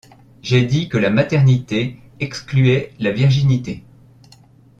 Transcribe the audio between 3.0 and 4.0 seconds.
virginité.